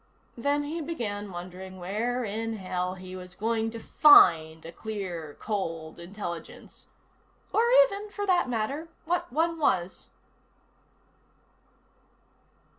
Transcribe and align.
Then 0.35 0.63
he 0.63 0.81
began 0.81 1.29
wondering 1.31 1.77
where 1.77 2.23
in 2.23 2.57
hell 2.57 2.95
he 2.95 3.15
was 3.15 3.35
going 3.35 3.69
to 3.69 3.79
find 3.79 4.65
a 4.65 4.71
clear, 4.71 5.37
cold 5.39 5.99
intelligence. 5.99 6.87
Or 7.53 7.69
even, 7.85 8.09
for 8.09 8.25
that 8.25 8.49
matter, 8.49 8.87
what 9.05 9.31
one 9.31 9.59
was. 9.59 10.09